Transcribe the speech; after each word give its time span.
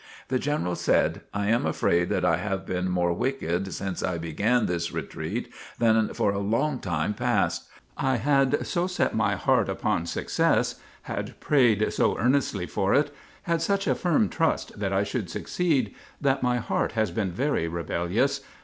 The 0.29 0.39
General 0.39 0.73
said, 0.75 1.21
"I 1.31 1.49
am 1.49 1.63
afraid 1.63 2.09
that 2.09 2.25
I 2.25 2.37
have 2.37 2.65
been 2.65 2.89
more 2.89 3.13
wicked 3.13 3.71
since 3.71 4.01
I 4.01 4.17
began 4.17 4.65
this 4.65 4.91
retreat 4.91 5.53
than 5.77 6.11
for 6.15 6.31
a 6.31 6.39
long 6.39 6.79
time 6.79 7.13
past. 7.13 7.69
I 7.99 8.15
had 8.15 8.65
so 8.65 8.87
set 8.87 9.13
my 9.13 9.35
heart 9.35 9.69
upon 9.69 10.07
success, 10.07 10.79
had 11.03 11.39
prayed 11.39 11.93
so 11.93 12.17
earnestly 12.17 12.65
for 12.65 12.95
it, 12.95 13.13
had 13.43 13.61
such 13.61 13.85
a 13.85 13.93
firm 13.93 14.27
trust 14.27 14.79
that 14.79 14.91
I 14.91 15.03
should 15.03 15.29
succeed, 15.29 15.93
that 16.19 16.41
my 16.41 16.57
heart 16.57 16.93
has 16.93 17.11
been 17.11 17.29
very 17.31 17.67
rebellious. 17.67 18.41